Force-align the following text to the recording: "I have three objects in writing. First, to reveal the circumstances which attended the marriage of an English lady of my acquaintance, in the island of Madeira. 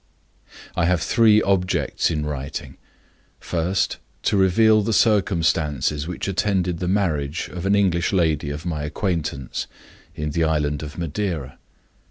"I 0.75 0.85
have 0.85 0.99
three 0.99 1.43
objects 1.43 2.09
in 2.09 2.25
writing. 2.25 2.77
First, 3.39 3.97
to 4.23 4.35
reveal 4.35 4.81
the 4.81 4.93
circumstances 4.93 6.07
which 6.07 6.27
attended 6.27 6.79
the 6.79 6.87
marriage 6.87 7.49
of 7.49 7.67
an 7.67 7.75
English 7.75 8.11
lady 8.11 8.49
of 8.49 8.65
my 8.65 8.81
acquaintance, 8.83 9.67
in 10.15 10.31
the 10.31 10.43
island 10.43 10.81
of 10.81 10.97
Madeira. 10.97 11.59